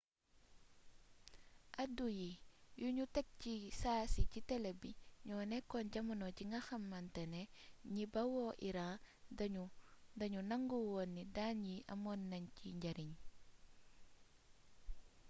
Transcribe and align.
addu 1.83 2.07
yi 2.19 2.29
yuñu 2.81 3.05
teg 3.15 3.27
ci 3.41 3.53
saasi 3.81 4.21
ci 4.31 4.39
tele 4.49 4.71
bi 4.81 4.91
ñoo 5.27 5.43
nekkoon 5.51 5.87
jamono 5.93 6.27
ji 6.35 6.43
nga 6.49 6.59
xamantane 6.67 7.41
ñi 7.93 8.03
bawoo 8.13 8.51
iran 8.69 8.95
dañoo 10.19 10.47
nangu 10.49 10.77
woon 10.89 11.09
ni 11.15 11.23
daan 11.35 11.57
yi 11.69 11.77
amoon 11.93 12.21
nañ 12.31 12.43
ci 12.55 12.67
njariñ 12.77 13.11